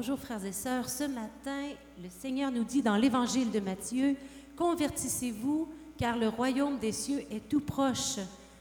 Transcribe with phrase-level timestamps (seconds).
[0.00, 0.88] Bonjour frères et sœurs.
[0.88, 4.14] Ce matin, le Seigneur nous dit dans l'Évangile de Matthieu,
[4.56, 5.68] Convertissez-vous,
[5.98, 8.20] car le royaume des cieux est tout proche.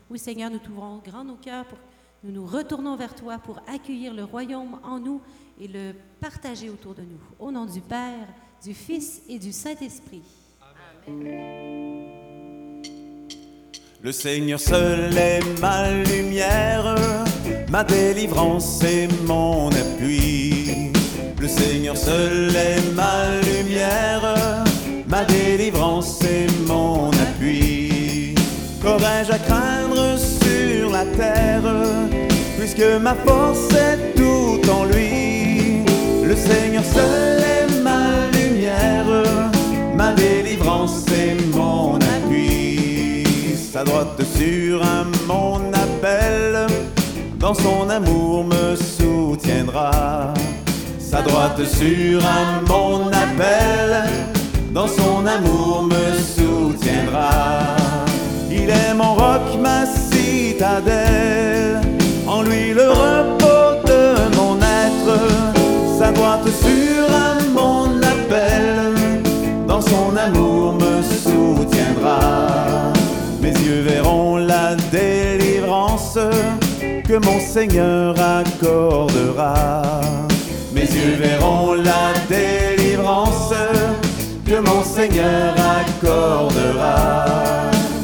[0.09, 1.77] Oui Seigneur, nous t'ouvrons grand nos cœurs, pour,
[2.23, 5.21] nous nous retournons vers toi pour accueillir le royaume en nous
[5.61, 7.19] et le partager autour de nous.
[7.37, 8.27] Au nom du Père,
[8.63, 10.23] du Fils et du Saint-Esprit.
[14.01, 16.95] Le Seigneur seul est ma lumière,
[17.69, 20.56] ma délivrance et mon appui.
[21.47, 24.35] Le Seigneur seul est ma lumière,
[25.07, 28.35] ma délivrance et mon appui.
[28.81, 31.63] Qu'aurais-je à craindre sur la terre,
[32.59, 35.85] puisque ma force est tout en lui?
[36.25, 39.05] Le Seigneur seul est ma lumière,
[39.95, 43.23] ma délivrance et mon appui.
[43.71, 46.67] Sa droite sur un mon appel,
[47.39, 50.33] dans son amour me soutiendra.
[51.17, 54.03] Sa droite sur un mon appel,
[54.71, 57.75] dans son amour me soutiendra.
[58.51, 61.81] Il est mon roc, ma citadelle,
[62.27, 65.19] en lui le repos de mon être.
[65.97, 68.93] Sa droite sur un mon appel,
[69.67, 72.93] dans son amour me soutiendra.
[73.41, 76.19] Mes yeux verront la délivrance
[76.79, 79.81] que mon Seigneur accordera.
[80.97, 83.53] Mes yeux verront la délivrance
[84.45, 87.25] que mon Seigneur accordera.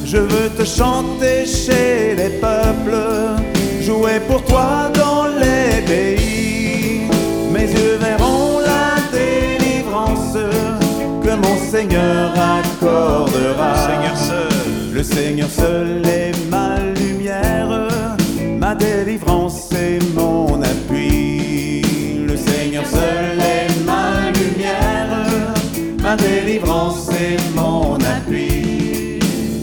[0.06, 2.98] Je veux te chanter chez les peuples,
[3.82, 7.02] jouer pour toi dans les pays.
[7.52, 10.38] Mes yeux verront la délivrance
[11.24, 13.88] que mon Seigneur accordera.
[13.88, 14.94] Seigneur seul.
[14.94, 17.88] Le Seigneur seul est ma lumière,
[18.60, 21.23] ma délivrance et mon appui.
[22.86, 25.54] Seul est ma lumière,
[26.02, 29.20] ma délivrance et mon appui.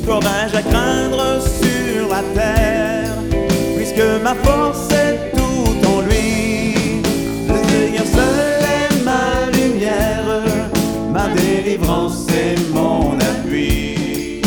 [0.07, 3.15] Qu'aurais-je à craindre sur la terre,
[3.77, 6.75] puisque ma force est tout en lui.
[7.49, 10.29] Le Seigneur seul est ma lumière,
[11.13, 14.43] ma délivrance et mon appui.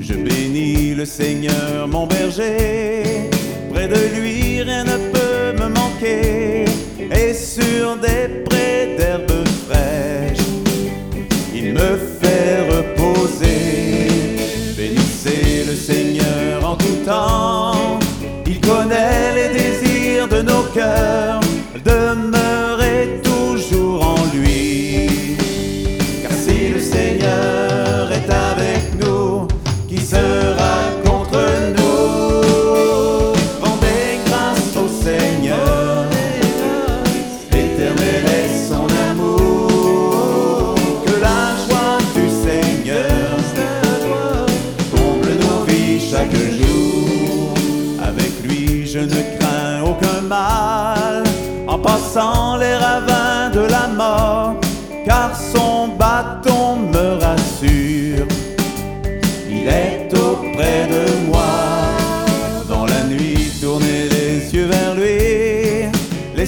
[0.00, 3.28] Je bénis le Seigneur, mon berger.
[3.72, 4.19] Près de lui,
[7.34, 8.49] sur des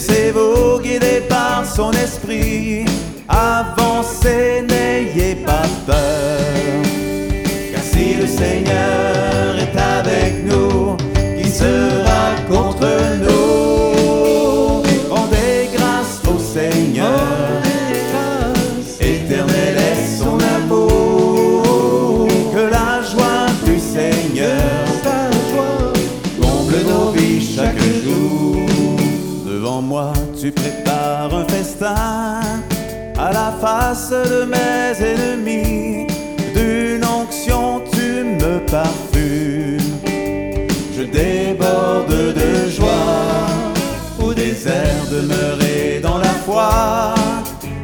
[0.08, 2.84] Laissez-vous guider par son esprit.
[3.28, 6.82] Avancez, n'ayez pas peur.
[7.72, 10.96] Car si le Seigneur est avec nous,
[11.40, 12.88] qui sera contre
[13.22, 13.41] nous
[30.42, 32.41] tu prépares un festin
[33.16, 36.08] à la face de mes ennemis.
[36.53, 39.78] D'une onction, tu me parfumes.
[40.97, 43.47] Je déborde de joie.
[44.20, 47.14] Au désert, demeurez dans la foi.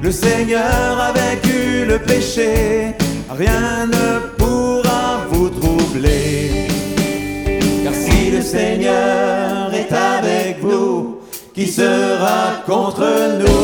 [0.03, 2.97] Le Seigneur a vaincu le péché.
[3.31, 6.67] Rien ne pourra vous troubler.
[7.85, 11.18] Car si le Seigneur est avec vous,
[11.59, 13.05] qui sera contre
[13.41, 13.58] nous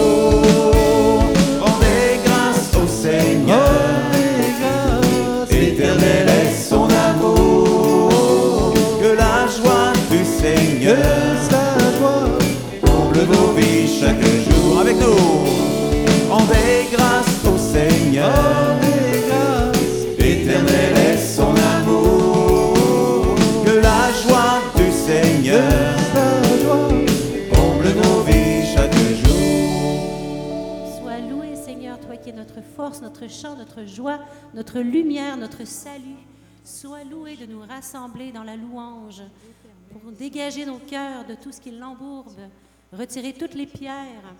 [32.24, 34.18] qui es notre force, notre chant, notre joie,
[34.54, 36.16] notre lumière, notre salut.
[36.64, 39.22] Sois loué de nous rassembler dans la louange
[39.90, 42.40] pour dégager nos cœurs de tout ce qui l'embourbe,
[42.92, 44.34] retirer toutes les pierres,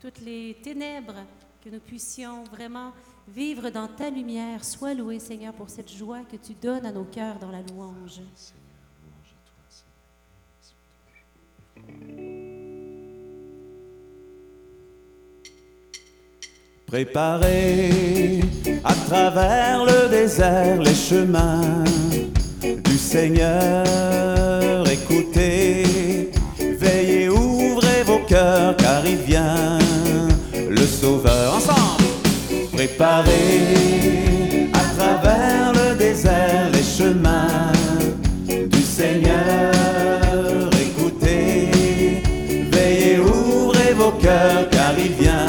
[0.00, 1.26] toutes les ténèbres,
[1.62, 2.92] que nous puissions vraiment
[3.28, 4.64] vivre dans ta lumière.
[4.64, 8.22] Sois loué, Seigneur, pour cette joie que tu donnes à nos cœurs dans la louange.
[16.88, 18.40] Préparez
[18.82, 21.84] à travers le désert les chemins
[22.62, 23.84] du Seigneur.
[24.90, 26.30] Écoutez,
[26.80, 29.78] veillez, ouvrez vos cœurs, car il vient
[30.54, 31.56] le Sauveur.
[31.56, 32.04] Ensemble,
[32.72, 37.70] préparez à travers le désert les chemins
[38.48, 39.74] du Seigneur.
[40.80, 41.68] Écoutez,
[42.72, 45.47] veillez, ouvrez vos cœurs, car il vient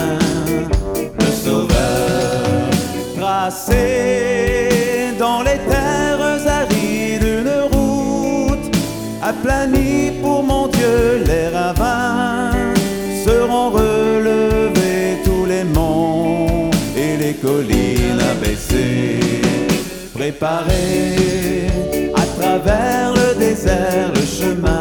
[20.42, 20.64] À
[22.40, 24.79] travers le désert le chemin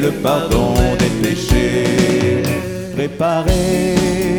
[0.00, 2.42] le pardon des péchés.
[2.94, 4.37] Préparez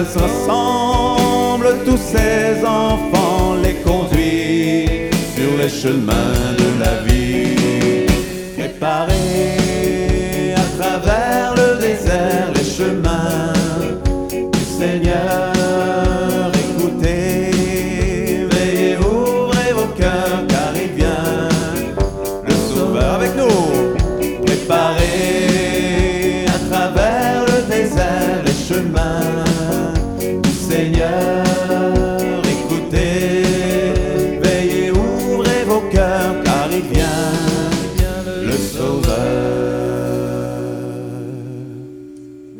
[0.00, 7.07] il se rassemble tous ses enfants, les conduit sur les chemins de la vie.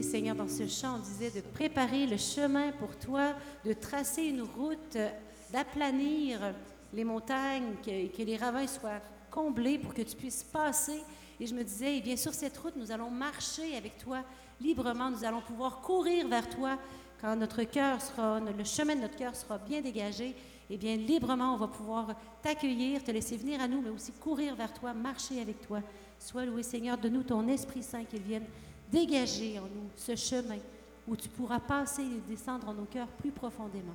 [0.08, 4.40] Seigneur, dans ce chant, on disait de préparer le chemin pour toi, de tracer une
[4.40, 5.10] route, euh,
[5.52, 6.54] d'aplanir
[6.94, 11.02] les montagnes, que, que les ravins soient comblés pour que tu puisses passer.
[11.38, 14.24] Et je me disais, eh bien, sur cette route, nous allons marcher avec toi
[14.62, 16.78] librement, nous allons pouvoir courir vers toi
[17.20, 20.34] quand notre cœur sera, le chemin de notre cœur sera bien dégagé.
[20.70, 24.54] Eh bien, librement, on va pouvoir t'accueillir, te laisser venir à nous, mais aussi courir
[24.54, 25.80] vers toi, marcher avec toi.
[26.18, 28.46] Sois loué, Seigneur, de nous ton Esprit Saint qu'il vienne
[28.90, 30.58] dégager en nous ce chemin
[31.06, 33.94] où tu pourras passer et descendre en nos cœurs plus profondément.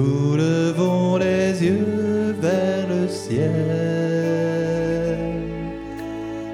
[0.00, 3.50] Nous levons les yeux vers le ciel.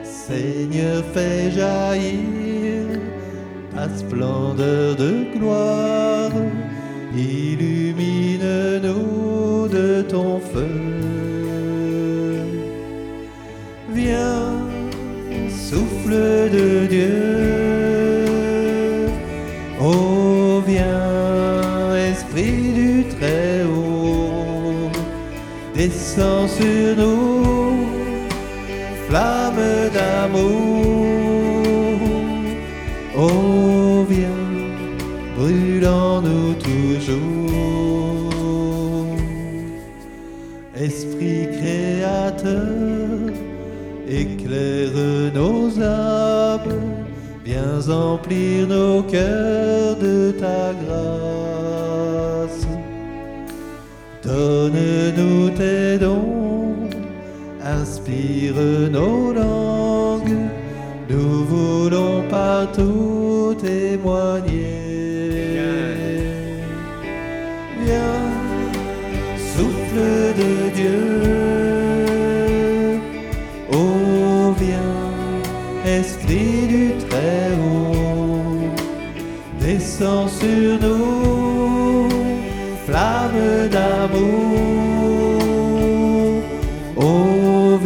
[0.03, 2.85] Seigneur, fais jaillir
[3.75, 6.33] ta splendeur de gloire,
[7.15, 8.49] illumine-nous
[9.69, 10.77] de ton feu.
[13.93, 14.51] Viens,
[15.69, 16.17] souffle
[16.57, 17.26] de Dieu.
[25.77, 27.87] Descends sur nous,
[29.09, 30.97] flamme d'amour.
[33.19, 34.45] Oh, viens,
[35.37, 37.17] brûle en nous toujours.
[40.75, 43.33] Esprit créateur,
[44.09, 46.81] éclaire nos âmes,
[47.45, 51.26] viens emplir nos cœurs de ta grâce.
[54.27, 56.75] Donne-nous tes dons,
[57.63, 58.57] inspire
[58.91, 60.37] nos langues,
[61.09, 64.56] nous voulons partout témoigner.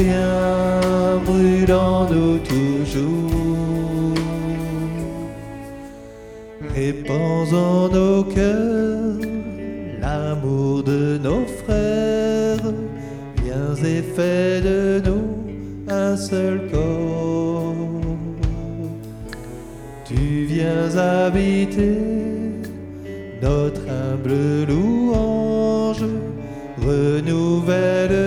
[0.01, 4.15] Oh, viens, brûlant nous toujours.
[6.75, 9.19] Répands en nos cœurs
[10.01, 12.73] l'amour de nos frères.
[13.43, 17.75] Viens et fais de nous un seul corps.
[20.07, 21.99] Tu viens habiter
[23.43, 26.05] notre humble louange.
[26.79, 28.20] Renouvelle-nous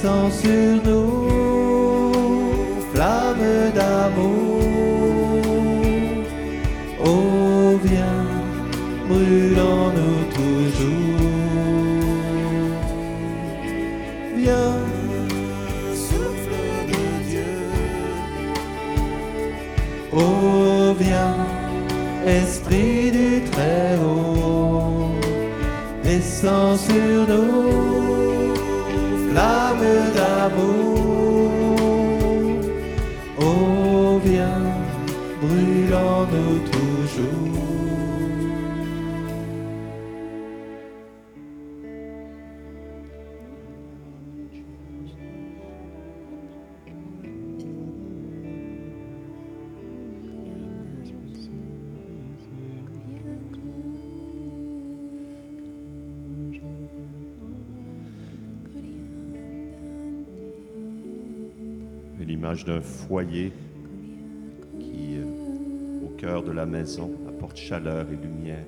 [0.00, 2.12] descends sur nous,
[2.92, 4.62] flamme d'amour.
[7.04, 8.26] Oh, viens,
[9.08, 10.92] brûlant nous toujours.
[14.36, 14.78] Viens,
[15.94, 16.60] souffle
[16.92, 17.54] de Dieu.
[20.12, 21.36] Oh, viens,
[22.24, 25.10] Esprit du Très-Haut,
[26.04, 27.67] descends sur nous,
[62.28, 63.52] l'image d'un foyer
[66.42, 68.66] de la maison, apporte chaleur et lumière.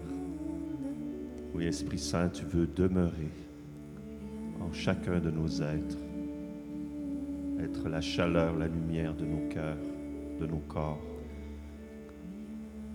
[1.54, 3.30] Oui, Esprit Saint, tu veux demeurer
[4.60, 5.98] en chacun de nos êtres,
[7.60, 9.76] être la chaleur, la lumière de nos cœurs,
[10.40, 11.00] de nos corps.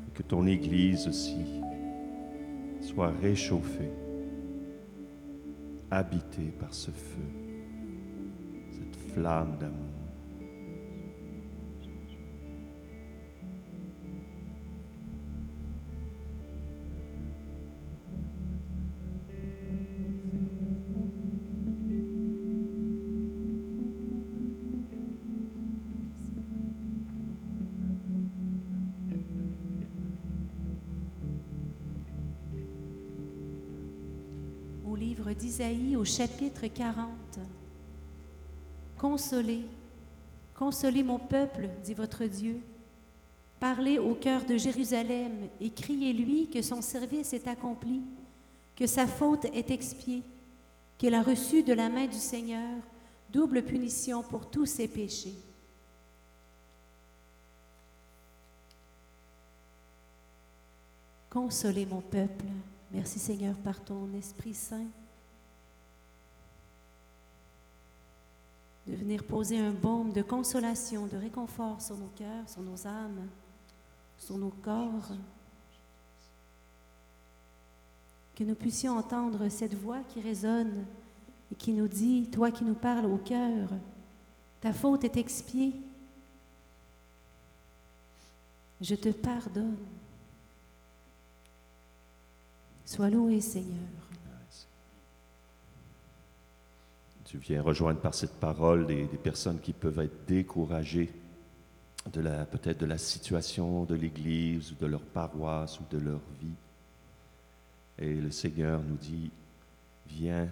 [0.07, 1.45] Et que ton Église aussi
[2.81, 3.91] soit réchauffée,
[5.91, 7.27] habitée par ce feu,
[8.71, 9.84] cette flamme d'amour.
[35.37, 37.07] d'Isaïe au chapitre 40.
[38.97, 39.65] Consolez,
[40.53, 42.61] consolez mon peuple, dit votre Dieu.
[43.59, 48.01] Parlez au cœur de Jérusalem et criez-lui que son service est accompli,
[48.75, 50.23] que sa faute est expiée,
[50.97, 52.81] qu'il a reçu de la main du Seigneur
[53.29, 55.35] double punition pour tous ses péchés.
[61.29, 62.45] Consolez mon peuple.
[62.91, 64.87] Merci Seigneur par ton Esprit Saint
[68.87, 73.27] de venir poser un baume de consolation, de réconfort sur nos cœurs, sur nos âmes,
[74.17, 75.11] sur nos corps.
[78.35, 80.85] Que nous puissions entendre cette voix qui résonne
[81.51, 83.69] et qui nous dit, toi qui nous parles au cœur,
[84.61, 85.73] ta faute est expiée.
[88.81, 89.77] Je te pardonne.
[92.85, 94.04] Sois loué, Seigneur.
[97.25, 101.11] Tu viens rejoindre par cette parole des, personnes qui peuvent être découragées
[102.13, 106.21] de la peut-être de la situation de l'Église ou de leur paroisse ou de leur
[106.39, 106.55] vie.
[107.97, 109.31] Et le Seigneur nous dit,
[110.07, 110.47] viens,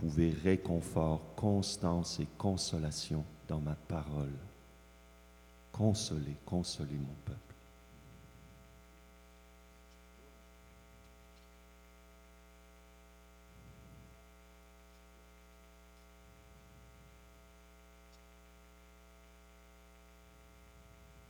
[0.00, 4.32] pouvez réconfort, constance et consolation dans ma parole.
[5.72, 7.50] Consolez, consolez mon peuple.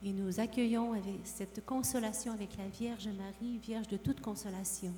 [0.03, 4.93] Et nous accueillons avec cette consolation avec la Vierge Marie, Vierge de toute consolation.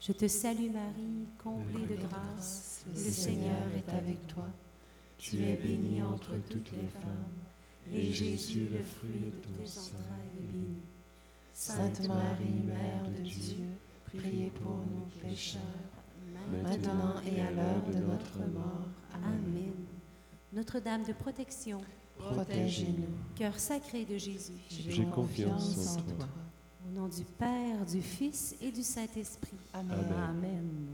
[0.00, 4.46] Je te salue Marie, comblée de grâce, le Seigneur est avec toi.
[5.18, 10.52] Tu es bénie entre toutes les femmes, et Jésus, le fruit de tes entrailles, est
[10.52, 10.78] béni.
[11.52, 13.66] Sainte Marie, Mère de Dieu,
[14.06, 15.60] priez pour nous pécheurs,
[16.60, 18.88] maintenant et à l'heure de notre mort.
[19.14, 19.74] Amen.
[20.52, 21.80] Notre-Dame de protection,
[22.18, 23.06] Protégez-nous.
[23.34, 26.26] cœur sacré de Jésus, J'ai confiance en toi.
[26.86, 29.56] au nom du Père, du Fils et du Saint-Esprit.
[29.72, 29.96] Amen.
[30.28, 30.86] Amen.